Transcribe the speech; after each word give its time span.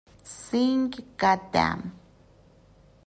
Sing: 0.39 0.91
Goddamm. 1.15 1.93